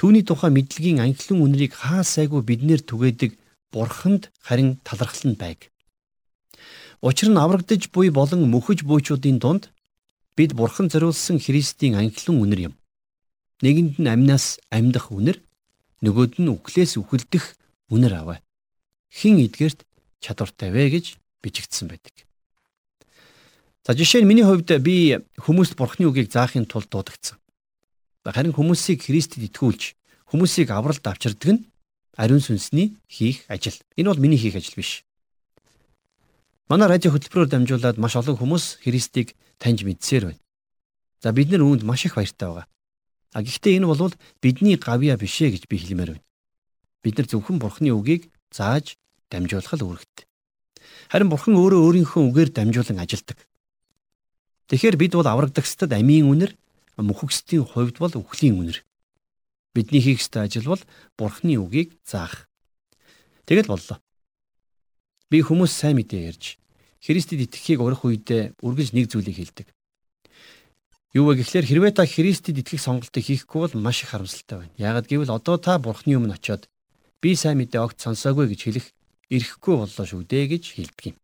[0.00, 3.36] түүний тухай мэдлэгийн анхлан үнэрийг хаа сайгүй биднэр түгээдэг
[3.68, 5.68] бурханд харин талархал нь байг.
[7.04, 9.68] Учир нь аврагдж буй болон мөхөж буйчуудын дунд
[10.36, 12.74] бид бурхан зориулсан Христийн анхлан үнэр юм.
[13.62, 15.38] Нэгэнд нь амнаас амьдах үнэр,
[16.02, 17.54] нөгөөд нь үхлээс үхэлдэх
[17.90, 18.38] үнэр аваа.
[19.14, 19.86] Хин эдгэрт
[20.18, 22.26] чадвартай вэ гэж бичигдсэн байдаг.
[23.86, 27.38] За жишээ нь миний хувьд би хүмүүст бурхны үгийг заахын тулд дуудагдсан.
[28.24, 29.94] Харин хүмүүсийг Христэд итгүүлж
[30.32, 31.64] хүмүүсийг авралт авчирдаг нь
[32.16, 33.76] ариун сүнсний хийх ажил.
[33.94, 35.04] Энэ бол миний хийх ажил биш.
[36.66, 40.42] Манай радио хөтөлбөрөөр дамжуулаад маш олон хүмүүс Христийг таньж мэдсээр байна.
[41.22, 42.66] За бид нар үүнд маш их баяртай байгаа.
[43.32, 46.26] А гэхдээ энэ бол бидний гавья биш ээ гэж би хэлмээр байна.
[47.02, 48.96] Бид нар зөвхөн Бурхны үгийг зааж
[49.32, 50.26] дамжуулах л үүрэгтэй.
[51.10, 53.38] Харин Бурхан өөрөө өөрийнхөө үгээр дамжуулан ажилдаг.
[54.68, 56.52] Тэгэхээр бид бол аврагдагчдад амийн үнэр
[56.96, 58.78] мөхөксдийн хувьд бол үхлийн үнэр.
[59.74, 60.82] Бидний хийх ёстой ажил бол
[61.18, 62.46] Бурхны үгийг заах.
[63.44, 63.98] Тэгэл боллоо.
[65.28, 66.56] Би хүмүүс сайн мэдээ ярьж
[67.04, 69.68] Христэд итгэхийг урих үедээ үргэлж нэг зүйлийг хэлдэг.
[71.12, 74.74] Юу вэ гэхлээр хэрвээ та Христэд итгэх сонголтыг хийхгүй бол маш их харамсалтай байна.
[74.80, 76.64] Яагад гэвэл одоо та Бурхны өмнө очиод
[77.20, 78.86] би сайн мэдээ огт сонсоогүй гэж хэлэх
[79.28, 81.16] ирэхгүй боллоо шүү дээ гэж хэлдэг юм.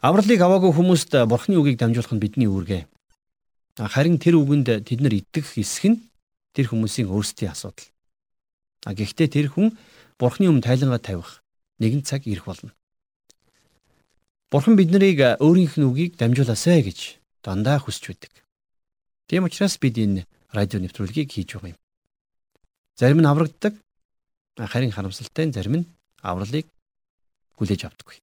[0.00, 2.88] Авралыг аваагүй хүмүүст Бурхны үгийг дамжуулах нь бидний үүргээ.
[3.76, 6.00] Харин тэр үгэнд тэд нар итгэх эсэх нь
[6.56, 7.92] тэр хүмүүсийн өөрсдийн асуудал.
[8.88, 9.76] А гэхдээ тэр хүн
[10.16, 11.44] Бурхны өмнө тайлангаа тавих
[11.76, 12.72] нэгэн цаг ирэх болно.
[14.50, 18.34] Бурхан биднийг өөрийнх нь үгийг дамжуулаасай гэж дандаа хүсч байдаг.
[19.30, 21.78] Тийм учраас бид энэ радио нэвтрүүлгийг хийж байгаа юм.
[22.98, 23.78] Зарим нь аврагддаг,
[24.58, 26.66] харин харамсалтай зарим нь авралыг
[27.54, 28.18] хүлээж авдаггүй.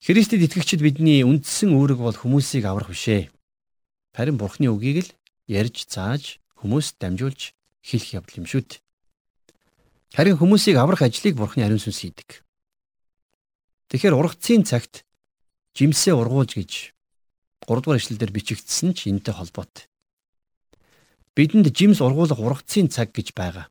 [0.00, 3.28] Христэд итгэгчид бидний үндсэн үүрэг бол хүмүүсийг аврах бишээ.
[4.16, 5.10] Харин Бурхны үгийг л
[5.52, 7.52] ярьж зааж хүмүүст дамжуулж
[7.84, 8.80] хэлэх явдал юм шүү дээ.
[10.16, 12.43] Харин хүмүүсийг аврах ажлыг Бурхны ариун сүнс хийдэг.
[13.88, 15.04] Тэгэхээр ургацын цагт
[15.76, 16.72] жимсээ ургуулж гэж
[17.66, 19.88] 3 дугаар эшлэлдэр бичигдсэн ч энэтэй холбоотой.
[21.34, 23.66] Бидэнд жимс ургуулах ургацын цаг гэж байгаа.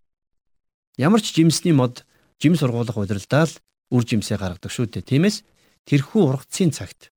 [0.97, 2.05] Ямар ч жимсний мод
[2.41, 3.49] жимс ургуулах удирдал
[3.89, 5.05] үр жимсээ гаргадаг шүү дээ.
[5.05, 5.41] Тиймээс
[5.87, 7.13] тэрхүү ургацын цагт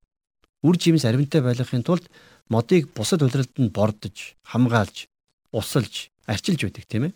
[0.62, 2.06] үр жимс аримтай байлгахын тулд
[2.48, 5.10] модыг бусад улиралд нь бордож, хамгаалж,
[5.50, 7.12] усалж, арчилж байдаг тийм ээ.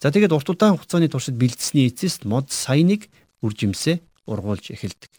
[0.00, 3.08] За тэгээд урт удаан хугацааны туршид бэлдсэний эцэст мод саяныг
[3.42, 5.10] үр жимсээ ургуулж эхэлдэг.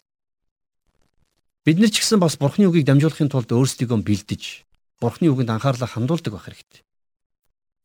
[1.66, 4.64] Бид нар ч гэсэн бас Бурхны үгийг дамжуулахын тулд өөрсдийгөө бэлдэж,
[5.02, 6.80] Бурхны үгэнд анхаарлаа хандуулдаг байх хэрэгтэй.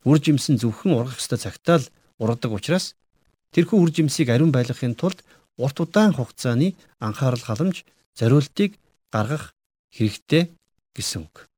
[0.05, 1.89] Үр жимсэн зөвхөн ургах ёстой цагтаа л
[2.21, 2.95] ургадаг учраас
[3.51, 5.25] тэрхүү үр жимсийг ариун байлгахын тулд
[5.57, 7.83] урт удаан хугацааны анхаарал халамж
[8.15, 8.79] зориултыг
[9.11, 9.51] гаргах
[9.91, 10.53] хэрэгтэй
[10.95, 11.49] гэсэн үг.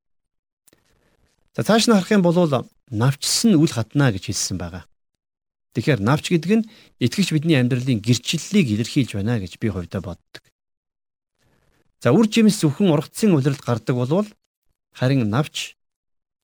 [1.54, 2.38] За цааш нь харах юм бол
[2.90, 4.86] навчсан үл хатна гэж хэлсэн байгаа.
[5.78, 10.42] Тэгэхээр навч гэдэг нь итгэгч бидний амьдралын гэрчлэлийг илэрхийлж байна гэж би хувьдаа боддог.
[12.02, 14.26] За үр жимс зөвхөн ургацын улиралд гардаг болвол
[14.98, 15.78] харин навч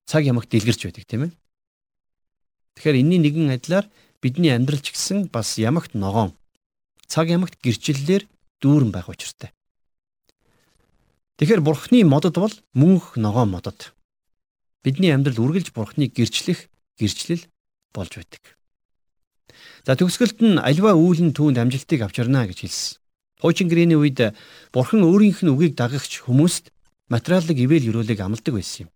[0.06, 1.32] цаг ямагт дэлгэрч байдаг тийм ээ.
[2.78, 3.89] Тэгэхээр энэний нэгэн адилаар
[4.22, 6.38] бидний амьдрал ч гэсэн бас ямагт ногоон
[7.10, 8.30] цаг ямагт гэрчлэлээр
[8.62, 9.50] дүүрэн байх учиртай.
[11.41, 13.98] Тэгэхээр бурхны модод бол мөнх ногоон модод.
[14.86, 16.69] Бидний амьдрал үргэлж бурхныг гэрчлэх
[17.02, 17.50] гэрчлэл
[17.98, 18.62] болж байдаг.
[19.84, 22.97] За төгсгөлд нь альва үүлэн түүнд амжилтыг авчирна гэж хэлсэн.
[23.43, 24.32] Хуучин гэрээний үед
[24.71, 26.71] бурхан өөрийнх нь үгийг дагагч хүмүүст
[27.12, 28.89] материалын ивэл өрөөлийг амладаг байсан юм.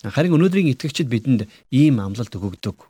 [0.00, 2.88] Харин өнөөдрийн итгэгчид бидэнд ийм амлалт өгөгдөг.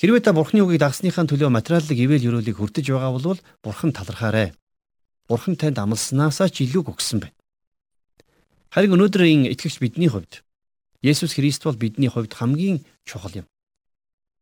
[0.00, 4.56] Хэрвээ та бурхны үгийг дагсныхаа төлөө материалын ивэл өрөөлийг хүртэж байгаа бол бурхан талархаарай.
[5.28, 7.36] Бурхан танд амлснаасаа ч илүү өгсөн байна.
[8.72, 10.40] Харин өнөөдрийн итгэгч бидний хувьд
[11.04, 13.46] Есүс Христ бол бидний хувьд хамгийн чухал юм.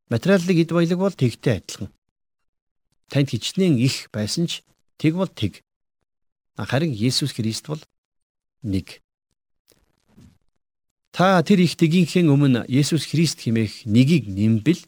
[0.09, 1.93] Материалын эд баялаг бол тэгтэй адилхан
[3.13, 4.65] танд хичнээн их байсан ч
[4.97, 5.61] тэг бол тэг.
[6.57, 7.81] Харин Есүс Христ бол
[8.63, 9.01] нэг.
[11.13, 14.81] Та тэр их тгийнхээ өмнө Есүс Христ хэмээх нэгийг нэмбэл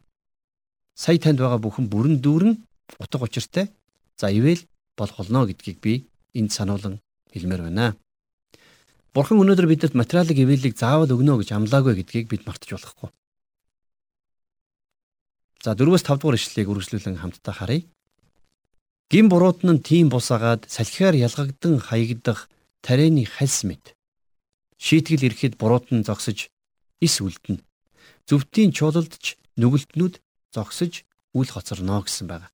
[0.96, 2.54] сая танд байгаа бүхэн бүрэн дүүрэн
[2.98, 3.68] утга учиртай
[4.16, 4.64] за ивэл
[4.96, 7.00] болох болно гэдгийг би энд сануулan
[7.32, 7.96] хэлмээр байна.
[9.12, 13.10] Бурхан өнөөдөр бидэнд материалын ивэлийг заавал өгнө гэж амлаагүй гэдгийг бид мартаж болохгүй.
[15.60, 17.84] За 4-5 дугаар ишлэлийг үргэлжлүүлэн хамтдаа харъя.
[19.12, 22.48] Гин бурууд нь тийм бусагаад салхиар ялгагдан хаягдах
[22.80, 23.92] тарианы хальс мэд.
[24.80, 26.48] Шийтгэл ирэхэд бурууд нь зогсож
[27.04, 27.60] ис үлдэнэ.
[28.24, 30.14] Зүвтийн чуулалдч нүгэлтнүүд
[30.56, 31.04] зогсож
[31.36, 32.48] үл хоцорно гэсэн байна.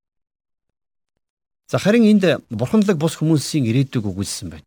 [1.70, 4.66] За харин энд бурханлаг бус хүмүүсийн ирээдүг өгүүлсэн байна.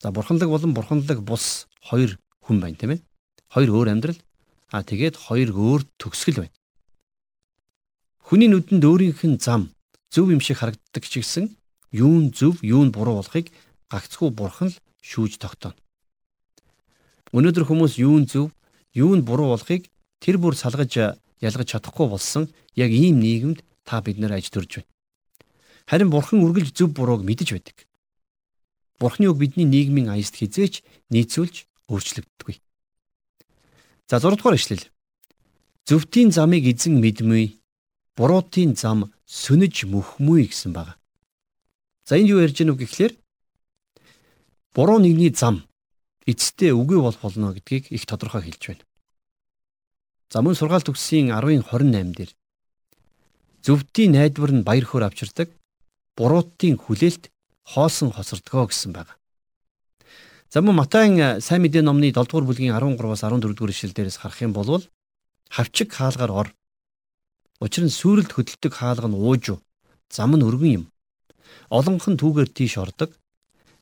[0.00, 2.16] За бурханлаг болон бурханлаг бус хоёр
[2.48, 3.04] хүн байна тийм ээ.
[3.52, 4.20] Хоёр өөр амьдрал.
[4.72, 6.57] А тэгээд хоёр өөр төгсгөл байна.
[8.28, 9.72] Хүний нүдэнд өөрийнх нь зам
[10.12, 11.48] зөв юм шиг харагддаг ч гэсэн
[11.96, 13.48] юун зөв, юун буруу болохыг
[13.88, 15.80] гагцхүү бурхан л шүүж тогтооно.
[17.32, 18.52] Өнөөдөр хүмүүс юун зөв,
[18.92, 19.88] юун буруу болохыг
[20.20, 24.92] тэр бүр салгаж ялгаж чадахгүй болсон яг ийм нийгэмд та бид нар аж төрж байна.
[25.88, 27.88] Харин бурхан үргэлж зөв бурууг мэдэж байдаг.
[29.00, 32.60] Бурхны үг бидний нийгмийн аяст хизээч нийцүүлж өөрчлөгддөггүй.
[34.04, 34.84] За 6 дугаар ишлэл.
[35.88, 37.57] Зөвтийн замыг эзэн мэдмүй,
[38.18, 40.98] буруутын зам сүнэж мөхмүй гэсэн байна.
[42.02, 43.14] За энд юу ярьж гэнэ үг гэхлээр
[44.74, 45.62] буруу нэгний зам
[46.26, 48.84] эцэстээ үгүй болох болно гэдгийг их тодорхой хэлж байна.
[50.34, 52.30] За мөн сургаалт төгсгийн 10:28 дээр
[53.62, 55.54] зөвдтийн найдвар нь баяр хөөр авчирдаг
[56.18, 57.30] буруутын хүлээлт
[57.70, 59.14] хоосон хосордгоо гэсэн байна.
[60.50, 64.42] За мөн Матайн сайн мэдээ номны 7 дугаар бүлгийн 13-аас 14 дугаар ишлэл дээрээс харах
[64.42, 64.82] юм бол
[65.54, 66.48] хавчиг хаалгаар ор
[67.58, 69.58] Учир нь сүрэлд хөдөлдөг хаалга нь уужуу,
[70.14, 70.84] зам нь өргөн юм.
[71.74, 73.10] Олонх нь түүгээр тийш ордог.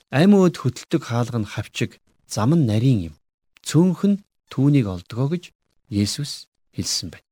[0.08, 3.14] Аймууд хөдөлдөг хаалга нь хавчиг, зам нь нарийн юм.
[3.60, 5.52] Цөөнх нь түүнийг олдгоо гэж
[5.92, 7.26] Есүс хэлсэн байна.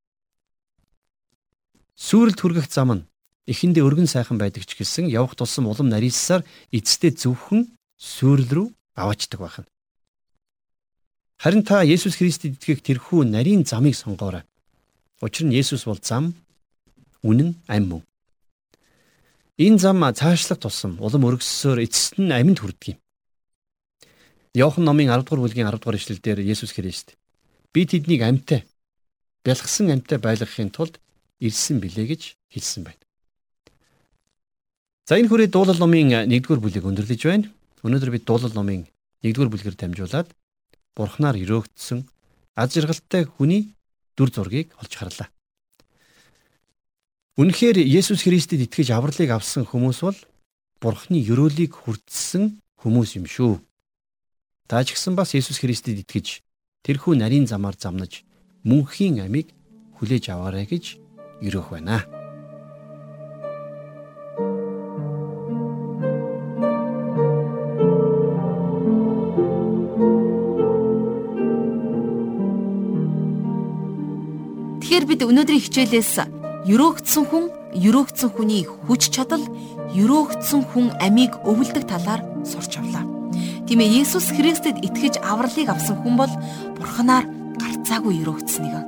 [1.96, 3.06] Сүрэлд хүргэх зам нь
[3.48, 6.44] эхэндээ өргөн сайхан байдаг ч гэсэн явах тусам улам нарийсаар
[6.76, 8.68] эцэстээ зөвхөн сүрэл рүү
[9.00, 9.68] аваачдаг байна.
[11.40, 14.44] Харин та Есүс Христэд итгэх тэрхүү нарийн замыг сонгоорой.
[15.24, 16.36] Учир нь Есүс бол зам,
[17.24, 18.02] үнэн, амь мөн.
[19.56, 22.98] Энэ зам цаашлах тусам улам өргөссөөр эцэст нь амьд хүрдэг юм.
[24.52, 27.16] Иохан номын 10 дугаар бүлгийн 10 дугаар ишлэлдэр Есүс Христ
[27.72, 28.68] би тэднийг амьтаа
[29.46, 31.00] бялхсан амьтаа байлгахын тулд
[31.40, 33.02] ирсэн билээ гэж хэлсэн байна.
[35.08, 37.48] За энэ хүрээ дуулал номын 1-р бүлийг өндөрлөж байна.
[37.80, 38.84] Өнөөдөр бид дуулал номын
[39.24, 40.28] 1-р бүлгээр дамжуулаад
[40.94, 42.04] Бурхнаар өрөөгдсөн
[42.54, 43.74] аз жаргалтай хүний
[44.16, 45.28] дүр зургийг олж харлаа.
[47.34, 50.18] Үнэхээр Есүс Христэд итгэж авралыг авсан хүмүүс бол
[50.78, 53.58] Бурхны ёроолыг хүртсэн хүмүүс юм шүү.
[54.70, 56.46] Та ч гэсэн бас Есүс Христэд итгэж
[56.86, 58.22] тэрхүү нарийн замаар замнаж
[58.62, 59.50] мөнхийн амийг
[59.98, 61.02] хүлээж аваарай гэж
[61.42, 62.23] өрөөх байна.
[74.94, 76.12] Тэгэхээр бид өнөөдрийн хичээлээс
[76.70, 77.50] өрөөгдсөн хүн,
[77.82, 79.42] өрөөгдсөн хүний хүч чадал,
[79.90, 83.02] өрөөгдсөн хүн амийг өвөлдөг талаар сурч авлаа.
[83.66, 86.30] Тийм ээ Есүс Христэд итгэж авралыг авсан хүн бол
[86.78, 87.26] Бурханаар
[87.58, 88.86] гарцаагүй өрөөгдсөн нэг.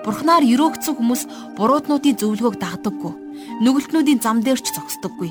[0.00, 1.28] Бурханаар өрөөгдсөн хүмүүс
[1.60, 3.12] бурууднуудын зөвлөгөөг дагдаггүй.
[3.60, 5.28] Нүгэлтнүүдийн зам дээрч зогсдоггүй.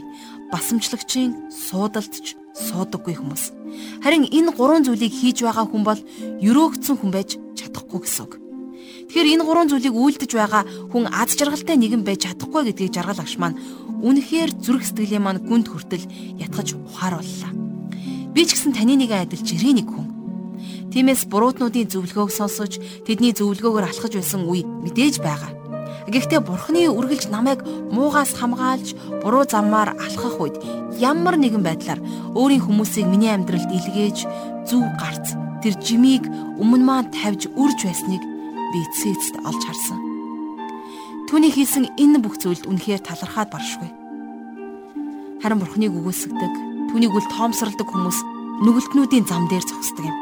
[0.54, 3.50] Басамжлагчийн суудалдч суудаггүй хүмүүс.
[4.06, 5.98] Харин энэ гурван зүйлийг хийж байгаа хүн бол
[6.38, 8.43] өрөөгдсөн хүн байж чадахгүй гэсэн үг.
[9.14, 13.38] Тэгэхээр энэ гурван зүйлийг үйлдэж байгаа хүн аз жаргалтай нэгэн байж чадахгүй гэдгийг жаргал агш
[13.38, 13.62] маань
[14.02, 16.10] үнэхээр зүрх сэтгэлийн маань гүнд хүртэл
[16.42, 17.54] ятгаж ухаарууллаа.
[18.34, 20.10] Би ч гэсэн таны нэгэн адил жирийн нэг хүн.
[20.90, 25.54] Тиймээс бурууднуудын зөвлөгөөг сонсож тэдний зөвлөгөөгөөр алхаж байсан үе мэдээж байгаа.
[26.10, 27.62] Гэхдээ бурхны үргэлж намайг
[27.94, 30.58] муугаас хамгаалж буруу замаар алхах үед
[30.98, 32.02] ямар нэгэн байдлаар
[32.34, 34.26] өөрийн хүмүүсийг миний амьдралд илгээж
[34.66, 36.26] зүв гарц тэр жимийг
[36.58, 38.33] өмнө маань тавьж үрж байсныг
[38.74, 40.00] би эцэст олж харсан.
[41.30, 43.90] Түүний хийсэн энэ бүх зүйлд үнэхээр талархаад баршгүй.
[45.42, 46.54] Харин Бурхныг үгүйсгдэг,
[46.90, 48.20] түүнийг үл тоомсордог хүмүүс
[48.66, 50.18] нүгэлтнүүдийн зам дээр зогсдог юм.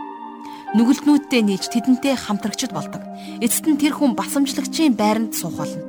[0.75, 3.03] Нүгэлтнүүдтэй нийж тэдэнтэй хамтрагчд болдог.
[3.43, 5.83] Эцэст нь тэр хүн басамжлагчийн байранд суух болно.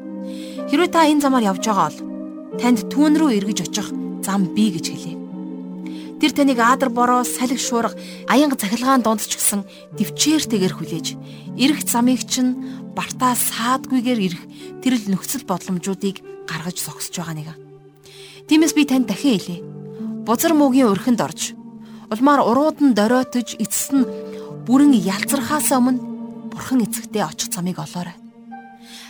[0.70, 1.98] Хэрвээ та энэ замаар явж байгаа бол
[2.58, 3.88] танд түүн рүү эргэж очих
[4.26, 5.21] зам бий гэж хэлье.
[6.22, 7.98] Тэр таныг аадар бороо, салхи шуурга,
[8.30, 9.66] аянга цахилгаан донд ч гэсэн
[9.98, 11.18] төвчээртэйгэр хүлээж,
[11.58, 12.62] эрэх замыг чинь
[12.94, 14.42] бартаа саадгүйгээр ирэх
[14.86, 17.48] тэрл нөхцөл бодломжуудыг гаргаж зогсож байгаа нэг.
[18.46, 19.66] Тиймээс би танд дахин хэлье.
[20.22, 21.58] Бузар муугийн өрхөнд орж,
[22.06, 24.06] улмаар урууд нь доройтож эцэс нь
[24.62, 28.21] бүрэн ялзрахаас өмнө бурхан эцэгтэй очих замыг олоорой.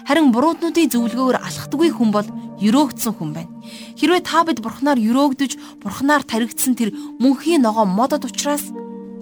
[0.09, 2.27] Харин бурууднуудын зөвлөгөөр алхдаггүй хүн бол
[2.59, 3.53] өрөөгдсөн хүн байна.
[3.99, 6.91] Хэрвээ та бид бурхнаар өрөөгдөж, бурхнаар таригдсан тэр
[7.23, 8.71] мөнхийн ногоо модод учраас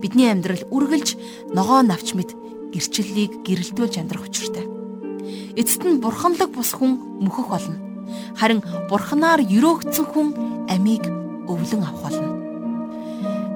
[0.01, 1.17] бидний амьдрал үргэлж
[1.53, 2.33] ногоо навч мэд
[2.73, 4.65] гэрчлэлийг гэрэлтүүлж амьдрах учиртай.
[5.61, 7.77] Эцэст нь бурханлаг бус хүн мөхөх болно.
[8.41, 10.29] Харин бурхнаар өрөөгдсөн хүн
[10.73, 11.05] амийг
[11.45, 12.29] өвлөн авах болно.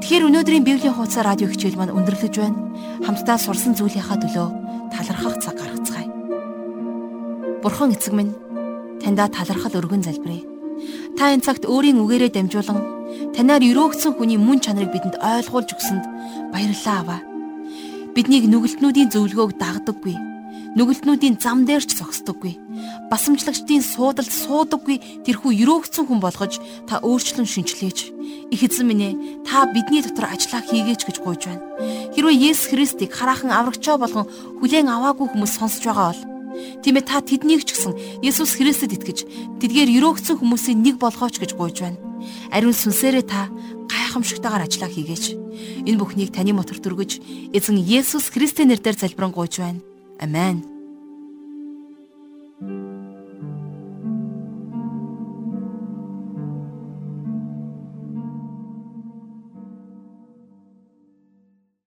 [0.05, 2.61] Тэгэхээр өнөөдрийн Библийн хуудас радио хичээл маань өндөрлөж байна.
[3.09, 4.49] Хамтдаа сурсан зүйлийнхаа төлөө
[4.93, 5.63] талархах цаг.
[7.64, 8.37] Бурхан эцэг минь
[9.00, 10.44] таньда талархал өргөн залбирая.
[11.16, 12.77] Та энэ цагт өөрийн үгээрээ дамжуулан
[13.33, 16.05] танаар өрөөгдсөн хүний мөн чанарыг бидэнд ойлгуулж өгсөнд
[16.53, 17.20] баярлалаа аваа.
[18.12, 20.12] Биднийг нүгэлтнүүдийн зөвлөгөөг дагдаггүй.
[20.77, 22.61] Нүгэлтнүүдийн зам дээр ч зогсдоггүй.
[23.09, 28.12] Басамжлагчдын суудалд суудаггүй тэрхүү өрөөгдсөн хүн болгож та өөрчлөн шинчлээч.
[28.53, 29.14] Их эзэн минь ээ
[29.48, 31.64] та бидний дотор ажиллаа хийгээч гэж гуйж байна.
[32.12, 34.29] Хэрвээ Есүс Христийг хараахан аврагчаа болгон
[34.61, 36.34] хүлээн аваагүй хүмүүс сонсож байгаа бол
[36.83, 39.19] Тийм ээ та тэднийг ч гэсэн Есүс Христэд итгэж
[39.61, 42.01] тэдгээр өрөөгдсөн хүмүүсийн нэг болгооч гэж гуйж байна.
[42.51, 43.49] Ариун сүнсээрээ та
[43.88, 45.25] гайхамшигтайгаар ажиллаа хийгээч.
[45.87, 47.21] Энэ бүхнийг таны мотор төргөж
[47.53, 49.81] эзэн Есүс Христийн нэрээр залбирanгуйж байна.
[50.19, 50.74] Амен.